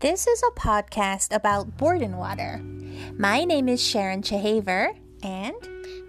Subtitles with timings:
[0.00, 2.62] This is a podcast about Bordenwater.
[3.18, 5.54] My name is Sharon Chehaver, and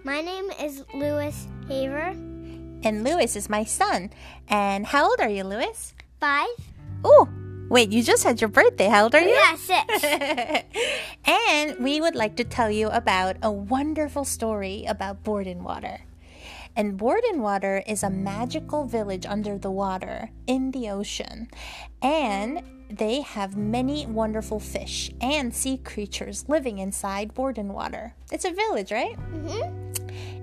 [0.04, 2.14] My name is Lewis Haver.
[2.82, 4.10] and Lewis is my son.
[4.48, 5.94] And how old are you, Lewis?
[6.20, 6.48] Five?
[7.04, 7.28] Oh,
[7.68, 8.86] wait, you just had your birthday.
[8.88, 9.34] How old are you?
[9.34, 10.04] Yeah, six.
[11.26, 16.00] and we would like to tell you about a wonderful story about Bordenwater.
[16.76, 21.48] And Bordenwater is a magical village under the water in the ocean.
[22.00, 28.12] And they have many wonderful fish and sea creatures living inside Bordenwater.
[28.32, 29.14] It's a village, right?
[29.16, 29.96] hmm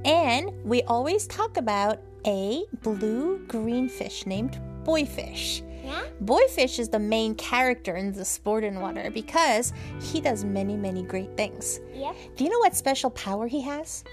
[0.06, 5.62] And we always talk about a blue green fish named boyfish.
[5.84, 6.04] Yeah?
[6.22, 9.72] Boyfish is the main character in the sport in water because
[10.02, 11.80] he does many, many great things.
[11.94, 12.16] Yep.
[12.36, 14.04] Do you know what special power he has?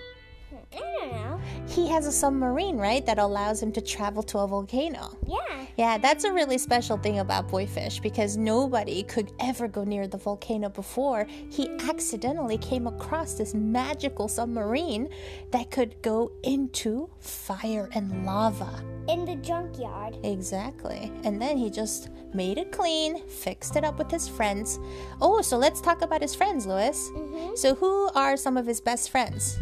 [0.77, 1.41] I don't know.
[1.67, 5.17] He has a submarine, right, that allows him to travel to a volcano.
[5.27, 5.67] Yeah.
[5.77, 10.19] Yeah, that's a really special thing about Boyfish because nobody could ever go near the
[10.19, 11.27] volcano before.
[11.51, 15.09] He accidentally came across this magical submarine
[15.51, 18.85] that could go into fire and lava.
[19.09, 20.17] In the junkyard.
[20.23, 21.11] Exactly.
[21.25, 24.79] And then he just made it clean, fixed it up with his friends.
[25.21, 27.11] Oh, so let's talk about his friends, Lewis.
[27.15, 27.57] Mm-hmm.
[27.57, 29.59] So, who are some of his best friends?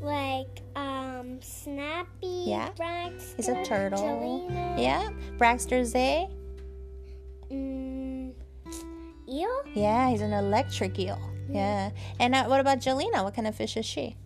[0.00, 2.44] Like, um, Snappy.
[2.46, 2.70] Yeah.
[2.76, 3.36] Braxton.
[3.36, 3.98] He's a turtle.
[3.98, 5.10] Jelena, Yeah.
[5.38, 6.28] Braxter Zay?
[7.50, 8.32] Mm,
[9.28, 9.62] eel?
[9.74, 11.18] Yeah, he's an electric eel.
[11.48, 11.90] Yeah.
[12.18, 13.24] And uh, what about Jelena?
[13.24, 14.16] What kind of fish is she?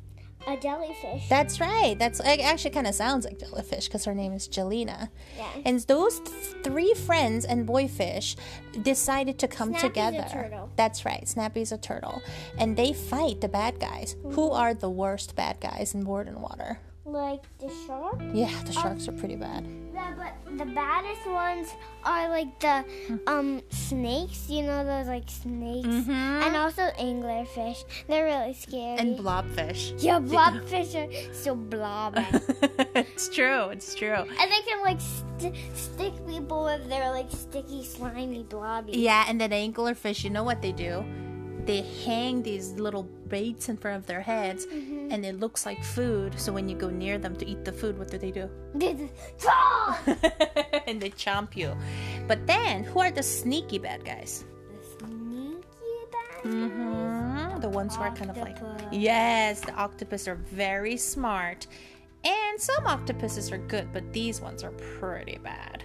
[0.47, 1.29] A jellyfish.
[1.29, 1.97] That's right.
[1.99, 5.11] That's it actually kind of sounds like jellyfish because her name is Jelena.
[5.37, 5.49] yeah.
[5.67, 6.31] And those th-
[6.65, 8.37] three friends and boyfish
[8.83, 10.27] decided to come Snappy's a together.
[10.33, 10.71] turtle.
[10.77, 11.29] That's right.
[11.29, 12.23] Snappy's a turtle.
[12.59, 14.17] And they fight the bad guys.
[14.23, 14.57] Who Mm-hmm.
[14.61, 16.79] are the worst bad guys in Bordenwater?
[17.13, 18.21] Like the shark?
[18.33, 19.67] Yeah, the sharks are pretty bad.
[19.93, 21.69] Yeah, but the baddest ones
[22.05, 22.85] are like the
[23.27, 24.49] um snakes.
[24.49, 26.11] You know those like snakes, Mm-hmm.
[26.47, 27.83] and also anglerfish.
[28.07, 28.99] They're really scary.
[28.99, 29.95] And blobfish.
[30.03, 32.23] yeah, blobfish are so blobby,
[32.95, 33.71] it's true.
[33.71, 34.15] It's true.
[34.15, 38.93] and they can like st- stick people with their like sticky, slimy blobby.
[38.93, 41.05] Yeah, and then anglerfish, you know what they do?
[41.67, 45.13] They hang these little baits in front of their heads, Mm-hmm.
[45.13, 46.39] and it looks like food.
[46.41, 48.49] So when you go near them to eat the food, what do they do?
[50.87, 51.77] And they chomp you.
[52.27, 54.45] But then, who are the sneaky bad guys?
[54.99, 56.45] The sneaky bad.
[56.53, 57.61] Mm-hmm.
[57.61, 58.57] The ones who are kind of like
[58.91, 61.67] yes, the octopus are very smart,
[62.25, 65.85] and some octopuses are good, but these ones are pretty bad.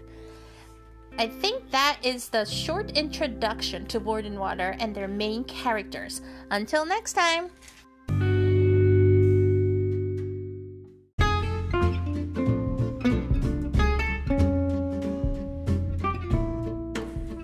[1.17, 6.21] I think that is the short introduction to Bordenwater and their main characters.
[6.51, 7.49] Until next time.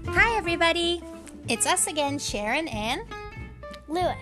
[0.08, 1.02] Hi, everybody.
[1.48, 3.02] It's us again, Sharon and
[3.88, 4.18] Lewis.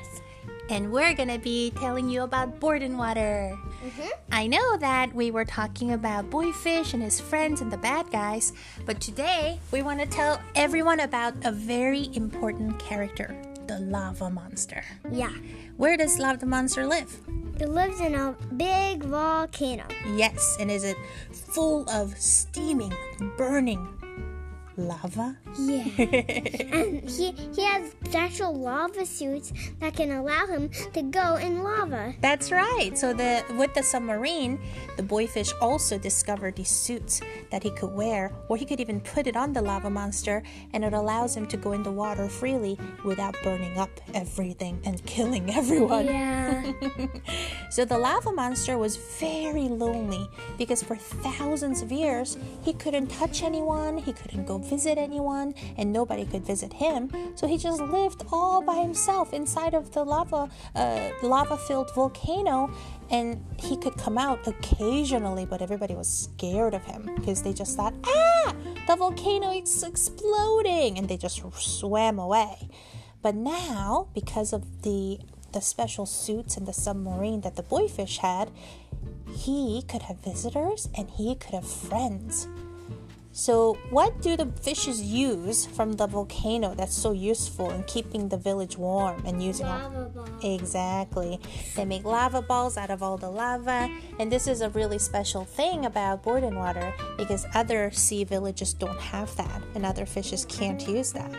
[0.70, 3.58] and we're gonna be telling you about Bordenwater.
[3.84, 4.10] Mhm.
[4.32, 8.52] I know that we were talking about Boyfish and his friends and the bad guys,
[8.86, 13.36] but today we want to tell everyone about a very important character,
[13.68, 14.84] the lava monster.
[15.10, 15.32] Yeah.
[15.78, 17.20] Where does lava monster live?
[17.60, 19.84] It lives in a big volcano.
[20.16, 20.98] Yes, and is it
[21.32, 22.94] full of steaming,
[23.38, 23.88] burning
[24.88, 25.38] lava?
[25.58, 25.84] Yeah.
[25.98, 32.14] and he he has special lava suits that can allow him to go in lava.
[32.22, 32.98] That's right.
[32.98, 34.60] So the with the submarine,
[34.98, 39.28] the boyfish also discovered these suits that he could wear, or he could even put
[39.28, 42.78] it on the lava monster, and it allows him to go in the water freely
[43.04, 46.06] without burning up everything and killing everyone.
[46.06, 46.72] Yeah.
[47.70, 53.44] So the lava monster was very lonely because for thousands of years he couldn't touch
[53.44, 57.10] anyone, he couldn't go visit anyone, and nobody could visit him.
[57.36, 62.70] So he just lived all by himself inside of the lava, uh, lava-filled volcano,
[63.10, 67.76] and he could come out occasionally, but everybody was scared of him because they just
[67.76, 68.54] thought, ah,
[68.88, 72.70] the volcano is exploding, and they just swam away.
[73.22, 75.20] But now, because of the
[75.52, 78.52] the special suits and the submarine that the boyfish had,
[79.36, 82.48] he could have visitors and he could have friends.
[83.40, 88.36] So, what do the fishes use from the volcano that's so useful in keeping the
[88.36, 90.26] village warm and using all- lava ball.
[90.44, 91.40] Exactly.
[91.74, 93.88] They make lava balls out of all the lava,
[94.20, 99.34] and this is a really special thing about Bordenwater because other sea villages don't have
[99.38, 101.32] that, and other fishes can't use that.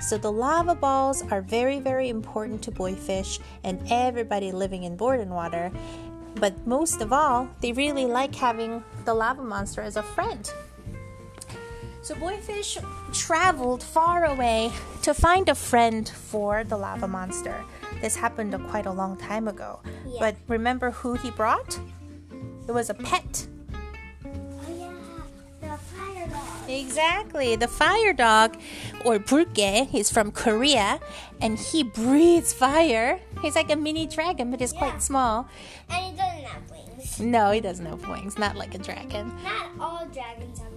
[0.00, 5.70] So the lava balls are very, very important to boyfish and everybody living in Bordenwater.
[6.36, 10.50] But most of all, they really like having the lava monster as a friend.
[12.02, 12.78] So Boyfish
[13.12, 14.72] traveled far away
[15.02, 17.64] to find a friend for the lava monster.
[18.00, 19.80] This happened quite a long time ago.
[20.06, 20.16] Yeah.
[20.18, 21.78] But remember who he brought?
[22.66, 23.46] It was a pet.
[24.24, 24.28] Oh
[24.76, 24.90] yeah,
[25.60, 26.68] the fire dog.
[26.70, 27.54] Exactly.
[27.56, 28.56] The fire dog,
[29.04, 30.98] or Burge, he's from Korea,
[31.40, 33.20] and he breathes fire.
[33.42, 34.78] He's like a mini dragon, but he's Yeah.
[34.80, 35.46] quite small.
[35.88, 37.20] And he doesn't have wings.
[37.20, 39.32] No, he doesn't have wings, not like a dragon.
[39.44, 40.71] Not all dragons have wings.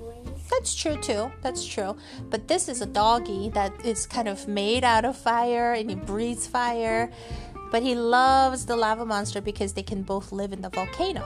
[0.49, 1.31] That's true too.
[1.41, 1.95] That's true.
[2.29, 5.95] But this is a doggy that is kind of made out of fire and he
[5.95, 7.11] breathes fire.
[7.71, 11.23] But he loves the lava monster because they can both live in the volcano.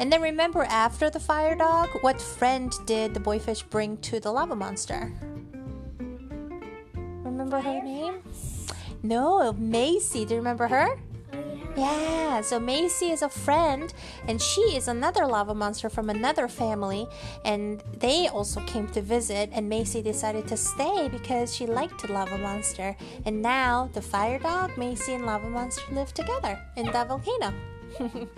[0.00, 4.30] And then remember after the fire dog, what friend did the boyfish bring to the
[4.30, 5.12] lava monster?
[6.94, 8.22] Remember her name?
[9.02, 10.24] No, Macy.
[10.24, 10.98] Do you remember her?
[11.76, 12.14] Yeah.
[12.34, 13.94] Yeah, so Macy is a friend,
[14.26, 17.06] and she is another lava monster from another family,
[17.44, 19.50] and they also came to visit.
[19.52, 22.96] And Macy decided to stay because she liked the lava monster.
[23.24, 27.54] And now the fire dog, Macy, and lava monster live together in the volcano.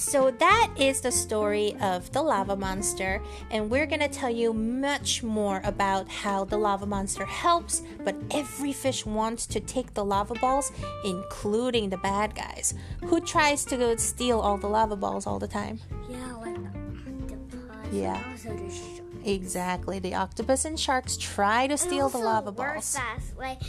[0.00, 3.20] So that is the story of the lava monster,
[3.50, 8.72] and we're gonna tell you much more about how the lava monster helps, but every
[8.72, 10.72] fish wants to take the lava balls,
[11.04, 12.72] including the bad guys.
[13.04, 15.78] Who tries to go steal all the lava balls all the time?
[16.08, 17.92] Yeah, like the octopus.
[17.92, 18.16] Yeah.
[18.16, 19.26] And also the shark.
[19.26, 19.98] Exactly.
[19.98, 22.96] The octopus and sharks try to steal the lava balls.
[22.96, 23.60] fast, like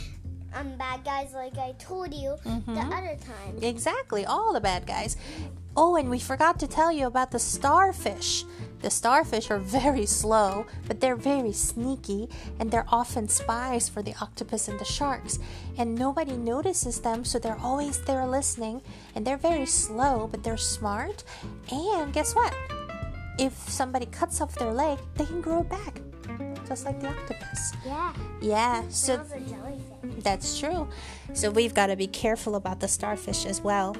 [0.54, 2.74] um, bad guys, like I told you Mm-hmm.
[2.74, 3.58] the other time.
[3.62, 5.18] Exactly, all the bad guys.
[5.74, 8.44] Oh, and we forgot to tell you about the starfish.
[8.82, 12.28] The starfish are very slow, but they're very sneaky,
[12.58, 15.38] and they're often spies for the octopus and the sharks.
[15.78, 18.82] And nobody notices them, so they're always there listening.
[19.14, 21.24] And they're very slow, but they're smart.
[21.70, 22.54] And guess what?
[23.38, 26.00] If somebody cuts off their leg, they can grow back,
[26.68, 27.72] just like the octopus.
[27.86, 28.12] Yeah.
[28.42, 29.24] Yeah, so
[30.18, 30.88] that's true.
[31.32, 33.96] So we've got to be careful about the starfish as well.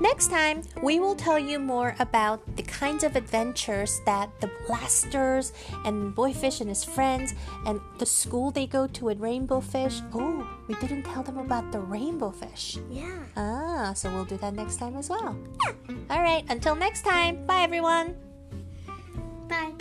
[0.00, 5.52] Next time, we will tell you more about the kinds of adventures that the blasters
[5.84, 7.34] and Boyfish and his friends
[7.66, 10.00] and the school they go to at Rainbow Fish.
[10.12, 12.78] Oh, we didn't tell them about the rainbow fish.
[12.90, 13.18] Yeah.
[13.36, 15.36] Ah, so we'll do that next time as well.
[15.64, 15.72] Yeah.
[16.10, 17.44] All right, until next time.
[17.46, 18.16] Bye, everyone.
[19.48, 19.72] Bye.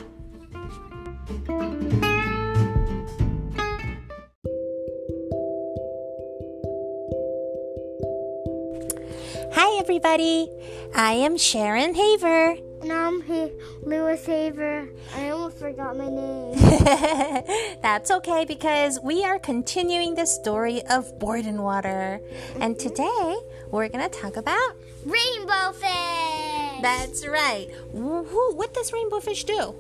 [9.84, 10.48] Everybody.
[10.96, 12.56] I am Sharon Haver.
[12.82, 13.52] And I'm here,
[13.82, 14.88] Lewis Haver.
[15.14, 16.56] I almost forgot my name.
[17.82, 22.22] That's okay because we are continuing the story of Bordenwater.
[22.62, 22.88] And mm-hmm.
[22.88, 23.36] today
[23.72, 24.72] we're going to talk about.
[25.06, 26.82] Rainbow fish.
[26.82, 27.68] That's right.
[27.94, 29.76] Woohoo, what does rainbow fish do?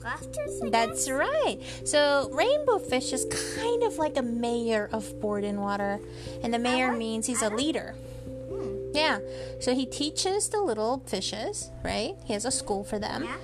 [0.00, 0.62] Blasters.
[0.62, 1.58] I That's right.
[1.84, 3.26] So, rainbow fish is
[3.56, 6.00] kind of like a mayor of Bordenwater.
[6.42, 7.94] And the mayor means he's a leader.
[8.24, 8.92] Hmm.
[8.94, 9.18] Yeah.
[9.60, 12.14] So, he teaches the little fishes, right?
[12.24, 13.24] He has a school for them.
[13.24, 13.36] Yeah.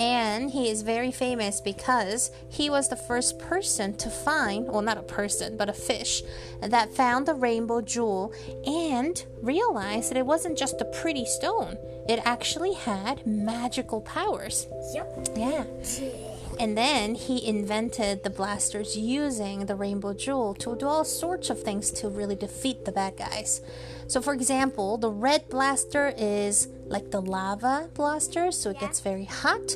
[0.00, 4.96] And he is very famous because he was the first person to find, well, not
[4.96, 6.22] a person, but a fish
[6.62, 8.32] that found the rainbow jewel
[8.64, 11.76] and realized that it wasn't just a pretty stone.
[12.08, 14.66] It actually had magical powers.
[14.94, 15.28] Yep.
[15.36, 15.64] Yeah.
[16.60, 21.62] And then he invented the blasters using the rainbow jewel to do all sorts of
[21.62, 23.62] things to really defeat the bad guys.
[24.08, 29.24] So, for example, the red blaster is like the lava blaster, so it gets very
[29.24, 29.68] hot.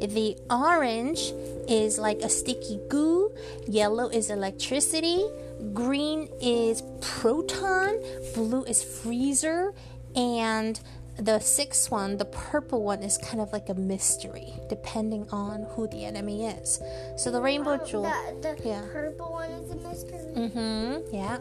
[0.00, 1.32] The orange
[1.68, 3.30] is like a sticky goo,
[3.68, 5.24] yellow is electricity,
[5.72, 8.02] green is proton,
[8.34, 9.74] blue is freezer,
[10.16, 10.80] and
[11.18, 15.86] the sixth one, the purple one, is kind of like a mystery, depending on who
[15.88, 16.80] the enemy is.
[17.16, 18.06] So the rainbow jewel.
[18.06, 18.82] Oh, The, the Yeah.
[18.92, 20.18] purple one is a mystery.
[20.34, 21.14] Mm-hmm.
[21.14, 21.38] Yeah.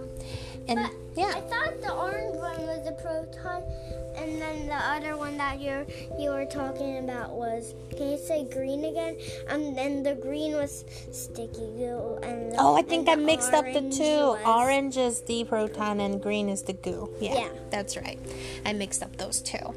[0.68, 1.34] And But yeah.
[1.36, 3.64] I thought the orange one was a proton,
[4.16, 5.86] and then the other one that you
[6.20, 9.18] you were talking about was can you say green again?
[9.50, 13.66] And then the green was sticky goo, and the, Oh, I think I mixed up
[13.66, 14.38] the two.
[14.48, 17.10] Orange is the proton and green is the goo.
[17.20, 17.50] Yeah, Yeah.
[17.70, 18.20] that's right.
[18.66, 19.74] I mixed up those two.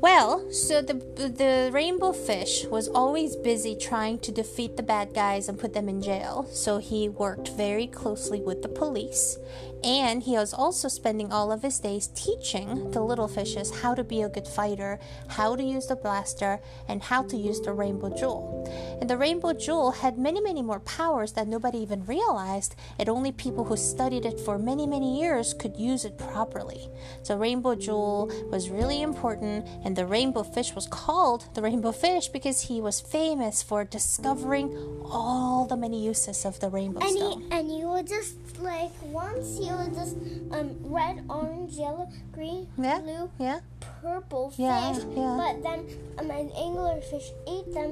[0.00, 5.48] Well, so the the rainbow fish was always busy trying to defeat the bad guys
[5.48, 6.46] and put them in jail.
[6.52, 9.38] So he worked very closely with the police,
[9.84, 14.04] and he was also spending all of his days teaching the little fishes how to
[14.04, 18.10] be a good fighter, how to use the blaster, and how to use the rainbow
[18.16, 18.66] jewel.
[19.00, 23.32] And the rainbow jewel had many, many more powers that nobody even realized, and only
[23.32, 26.88] people who studied it for many, many years could use it properly.
[27.22, 32.28] So, rainbow jewel was really important, And the rainbow fish was called the rainbow fish
[32.28, 34.74] because he was famous for discovering
[35.10, 37.40] all the many uses of the rainbow And stone.
[37.42, 40.16] he and he would just like once he was just
[40.52, 43.60] um red, orange, yellow, green, Yeah, blue, yeah.
[44.02, 44.58] purple fish.
[44.60, 45.36] Yeah, yeah.
[45.36, 45.86] But then
[46.18, 47.90] um, an anglerfish ate them,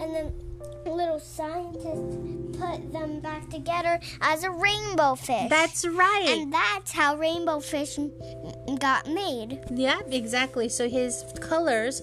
[0.00, 0.32] and then
[0.86, 2.16] little scientists
[2.58, 5.48] put them back together as a rainbow fish.
[5.50, 6.26] That's right.
[6.30, 8.10] and that's how rainbow fish m-
[8.78, 9.60] got made.
[9.70, 10.68] Yeah, exactly.
[10.68, 12.02] So his colors,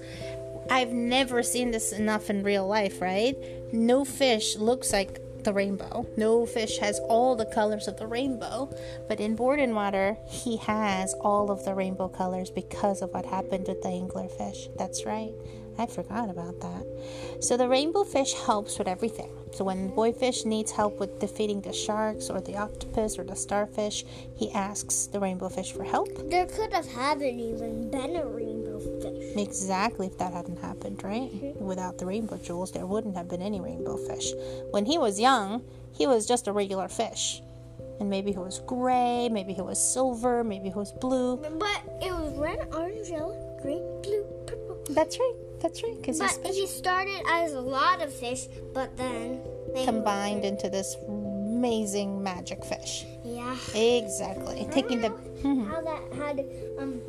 [0.69, 3.35] I've never seen this enough in real life, right?
[3.73, 6.05] No fish looks like the rainbow.
[6.17, 8.69] No fish has all the colors of the rainbow.
[9.07, 13.81] But in Bordenwater, he has all of the rainbow colors because of what happened with
[13.81, 14.75] the anglerfish.
[14.77, 15.31] That's right.
[15.77, 16.85] I forgot about that.
[17.41, 19.29] So the rainbow fish helps with everything.
[19.51, 24.05] So when boyfish needs help with defeating the sharks or the octopus or the starfish,
[24.35, 26.09] he asks the rainbow fish for help.
[26.29, 28.44] There could have haven't even been a rainbow
[29.01, 29.35] fish.
[29.37, 31.29] Exactly, if that hadn't happened, right?
[31.59, 34.31] Without the rainbow jewels, there wouldn't have been any rainbow fish.
[34.71, 35.63] When he was young,
[35.93, 37.41] he was just a regular fish.
[37.99, 41.37] And maybe he was gray, maybe he was silver, maybe he was blue.
[41.37, 44.77] But it was red, orange, yellow, green, blue, purple.
[44.89, 49.41] That's right, that's right, because But he started as a lot of fish, but then
[49.73, 53.05] they combined into this amazing magic fish.
[53.23, 53.55] Yeah.
[53.73, 54.67] Exactly.
[54.71, 55.09] Taking the.
[55.69, 56.45] How that had
[56.79, 57.01] um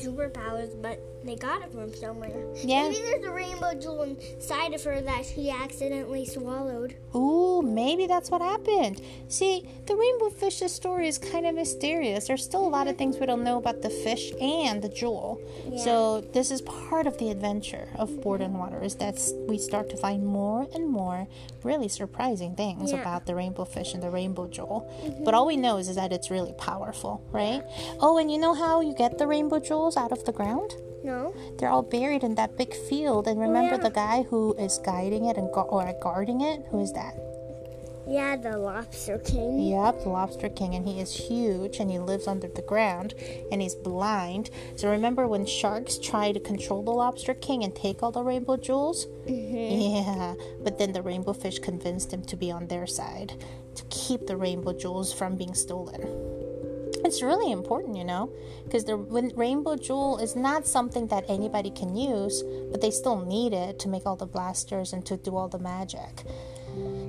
[0.00, 2.30] superpowers, but they got it from somewhere.
[2.56, 2.88] Yeah.
[2.88, 6.96] Maybe there's a rainbow jewel inside of her that she accidentally swallowed.
[7.14, 9.00] Ooh, maybe that's what happened.
[9.28, 12.26] See, the rainbow fish's story is kind of mysterious.
[12.28, 15.40] There's still a lot of things we don't know about the fish and the jewel.
[15.68, 15.78] Yeah.
[15.84, 20.24] So this is part of the adventure of Bordenwater is that we start to find
[20.26, 21.26] more and more
[21.62, 23.00] really surprising things Yeah.
[23.00, 24.90] about the rainbow fish and the rainbow jewel.
[25.02, 25.24] Mm-hmm.
[25.24, 27.62] But all we know is, is that it's really powerful, right?
[28.00, 30.74] Oh, and you know how you get the rainbow jewels out of the ground?
[31.04, 31.34] No.
[31.58, 33.28] They're all buried in that big field.
[33.28, 33.82] And remember yeah.
[33.82, 36.64] the guy who is guiding it and gu- or guarding it?
[36.70, 37.14] Who is that?
[38.06, 39.60] Yeah, the lobster king.
[39.60, 43.14] Yep, the Lobster King, and he is huge and he lives under the ground
[43.50, 44.50] and he's blind.
[44.76, 48.58] So remember when sharks try to control the Lobster King and take all the rainbow
[48.58, 49.06] jewels?
[49.26, 49.54] Mm-hmm.
[49.56, 53.32] Yeah, but then the rainbow fish convinced him to be on their side
[53.74, 56.33] to keep the rainbow jewels from being stolen.
[57.04, 58.30] It's really important, you know,
[58.64, 63.52] because the rainbow jewel is not something that anybody can use, but they still need
[63.52, 66.24] it to make all the blasters and to do all the magic.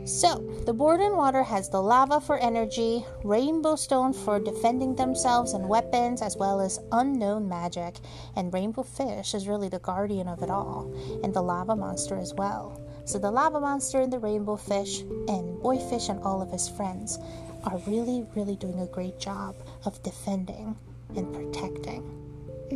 [0.05, 6.21] So, the Bordenwater has the lava for energy, rainbow stone for defending themselves and weapons,
[6.21, 7.95] as well as unknown magic,
[8.35, 12.35] and rainbow fish is really the guardian of it all, and the lava monster as
[12.35, 12.79] well.
[13.05, 17.17] So, the lava monster and the rainbow fish, and boyfish and all of his friends,
[17.65, 19.55] are really, really doing a great job
[19.85, 20.75] of defending
[21.15, 22.03] and protecting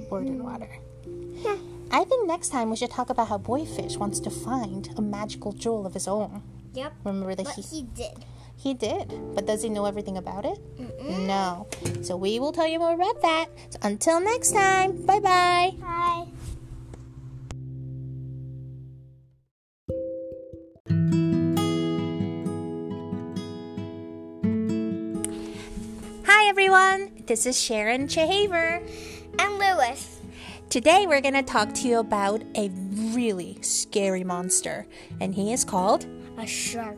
[0.09, 0.43] Borden mm-hmm.
[0.43, 0.69] water.
[1.91, 5.51] I think next time we should talk about how Boyfish wants to find a magical
[5.51, 6.43] jewel of his own.
[6.73, 6.93] Yep.
[7.03, 8.25] Remember that he he did.
[8.55, 10.59] he did, but does he know everything about it?
[11.01, 11.67] No.
[12.03, 13.47] So we will tell you more about that.
[13.69, 16.27] So until next time, Bye bye bye.
[26.49, 28.81] Everyone, this is Sharon Chehaver.
[29.37, 30.19] And Lewis.
[30.71, 32.69] Today we're gonna talk to you about a
[33.13, 34.87] really scary monster,
[35.21, 36.07] and he is called
[36.39, 36.97] A shark.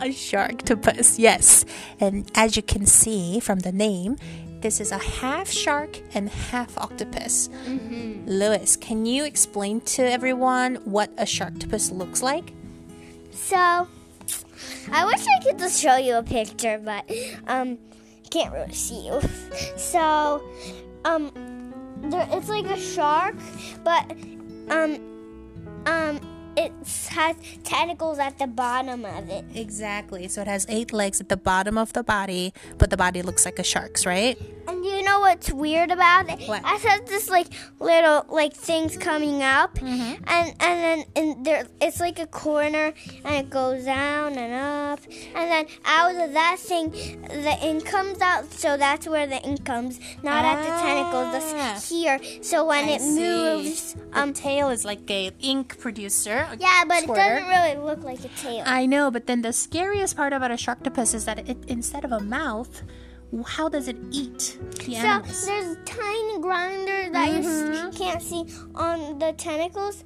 [0.00, 1.18] a sharktopus.
[1.18, 1.66] Yes,
[2.00, 4.16] and as you can see from the name,
[4.62, 7.50] this is a half shark and half octopus.
[8.24, 12.54] Lewis, can you explain to everyone what a sharktopus looks like?
[13.30, 13.86] So,
[14.90, 17.10] I wish I could just show you a picture, but
[17.46, 17.76] um,
[18.28, 19.20] can't really see you.
[19.76, 20.42] So,
[21.04, 23.36] um, there, it's like a shark,
[23.84, 24.10] but
[24.70, 25.00] um,
[25.86, 26.20] um,
[26.56, 26.72] it
[27.10, 29.44] has tentacles at the bottom of it.
[29.54, 30.28] Exactly.
[30.28, 33.44] So it has eight legs at the bottom of the body, but the body looks
[33.44, 34.38] like a shark's, right?
[34.66, 36.48] And you know what's weird about it?
[36.48, 36.62] What?
[36.64, 37.48] I have this like
[37.80, 42.92] little like things coming up, and and then and there it's like a corner,
[43.24, 45.00] and it goes down and up,
[45.34, 48.52] and then out of that thing, the ink comes out.
[48.52, 51.56] So that's where the ink comes, not at the tentacles, Ah.
[51.56, 52.18] that's here.
[52.42, 53.20] So when I it see.
[53.20, 56.46] moves, Um, um, tail is like a ink producer.
[56.50, 57.20] a yeah, but squirter.
[57.20, 58.62] it doesn't really look like a tail.
[58.66, 62.12] I know, but then the scariest part about a sharktopus is that it instead of
[62.12, 62.82] a mouth,
[63.46, 65.46] how does it eat the So animals?
[65.46, 67.88] there's tiny grinder that you Mm-hmm.
[67.88, 68.44] s- can't see
[68.74, 70.02] on the tentacles,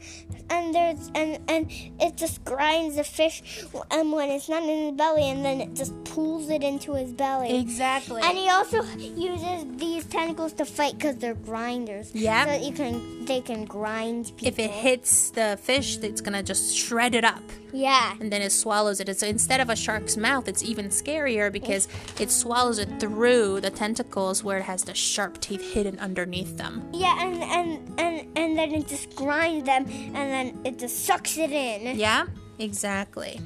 [0.51, 4.93] and there's and and it just grinds the fish, and when it's not in the
[4.93, 7.59] belly, and then it just pulls it into his belly.
[7.61, 8.21] Exactly.
[8.23, 12.11] And he also uses these tentacles to fight because they're grinders.
[12.15, 12.47] Yeah.
[12.47, 14.49] So you can they can grind people.
[14.49, 17.43] if it hits the fish, it's gonna just shred it up.
[17.75, 18.17] Yeah.
[18.21, 19.09] and then it swallows it.
[19.19, 21.89] So instead of a shark's mouth, it's even scarier because
[22.21, 26.83] it swallows it through the tentacles where it has the sharp teeth hidden underneath them.
[26.93, 31.39] Yeah, and and and and then it just grinds them, and then it just sucks
[31.39, 31.99] it in.
[31.99, 32.27] Yeah,
[32.59, 33.41] exactly.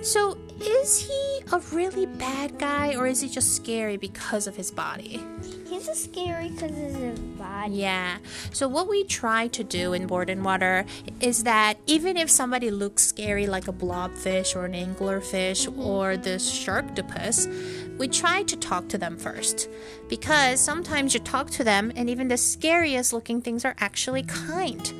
[0.00, 4.70] So is he a really bad guy or is he just scary because of his
[4.70, 5.22] body?
[5.68, 7.74] He's just scary because of his body.
[7.74, 8.18] Yeah.
[8.52, 10.86] So what we try to do in Bordenwater
[11.20, 15.80] is that even if somebody looks scary like a blobfish or an anglerfish mm-hmm.
[15.80, 19.68] or the sharktopus, we try to talk to them first.
[20.08, 24.92] Because sometimes you talk to them and even the scariest looking things are actually kind.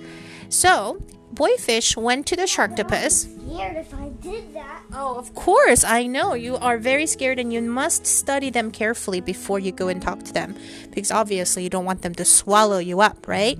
[0.48, 3.26] So, Boyfish went to the sharktopus.
[3.46, 4.82] Scared if I did that.
[4.92, 6.34] Oh, of course, I know.
[6.34, 10.22] You are very scared and you must study them carefully before you go and talk
[10.24, 10.54] to them
[10.90, 13.58] because obviously you don't want them to swallow you up, right?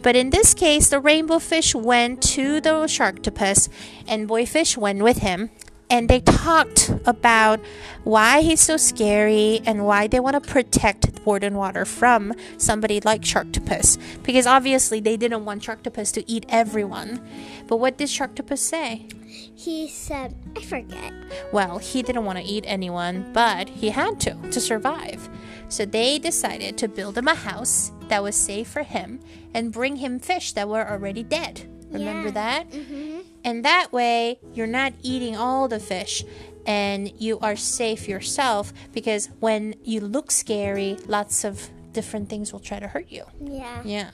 [0.00, 3.68] But in this case, the rainbow fish went to the sharktopus
[4.06, 5.50] and Boyfish went with him.
[5.90, 7.60] And they talked about
[8.04, 13.98] why he's so scary and why they want to protect Bordenwater from somebody like Sharktopus.
[14.22, 17.26] Because obviously they didn't want Sharktopus to eat everyone.
[17.66, 19.06] But what did Sharktopus say?
[19.54, 21.12] He said, I forget.
[21.52, 25.28] Well, he didn't want to eat anyone, but he had to to survive.
[25.68, 29.20] So they decided to build him a house that was safe for him
[29.54, 31.68] and bring him fish that were already dead.
[31.90, 32.34] Remember Yeah.
[32.34, 32.70] that?
[32.70, 33.17] Mm-hmm.
[33.48, 36.22] And that way, you're not eating all the fish
[36.66, 42.60] and you are safe yourself because when you look scary, lots of different things will
[42.60, 43.24] try to hurt you.
[43.42, 43.80] Yeah.
[43.86, 44.10] Yeah.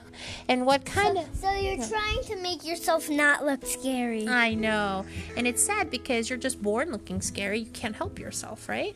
[0.49, 1.27] And what kind of.
[1.35, 4.29] So you're trying to make yourself not look scary.
[4.29, 5.05] I know.
[5.37, 7.59] And it's sad because you're just born looking scary.
[7.59, 8.95] You can't help yourself, right?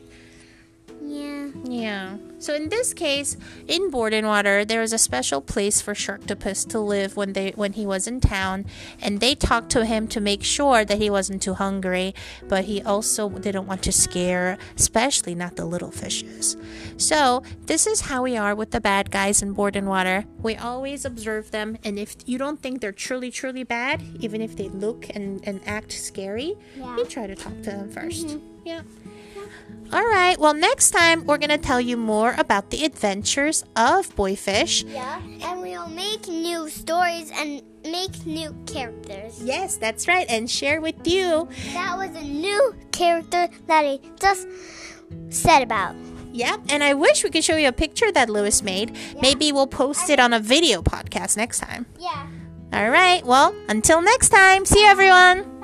[1.09, 1.49] Yeah.
[1.65, 2.17] Yeah.
[2.37, 3.35] So in this case,
[3.67, 7.85] in Bordenwater, there was a special place for Sharktopus to live when they when he
[7.85, 8.65] was in town,
[9.01, 12.13] and they talked to him to make sure that he wasn't too hungry,
[12.47, 16.55] but he also didn't want to scare, especially not the little fishes.
[16.97, 20.25] So this is how we are with the bad guys in Bordenwater.
[20.43, 24.55] We always observe them, and if you don't think they're truly truly bad, even if
[24.55, 26.95] they look and, and act scary, Yeah.
[26.97, 28.81] you try to talk to them 1st Yeah.
[29.91, 30.37] All right.
[30.39, 34.83] Well, next time we're going to tell you more about the adventures of Boyfish.
[34.83, 35.19] Yeah.
[35.41, 39.41] And we'll make new stories and make new characters.
[39.41, 40.27] Yes, that's right.
[40.29, 41.47] And share with you.
[41.73, 44.47] That was a new character that he just
[45.29, 45.95] said about.
[46.33, 46.61] Yep.
[46.69, 48.95] And I wish we could show you a picture that Lewis made.
[49.21, 51.87] Maybe we'll post it on a video podcast next time.
[51.97, 52.27] Yeah.
[52.71, 53.25] All right.
[53.25, 54.65] Well, until next time.
[54.65, 55.58] See you, everyone.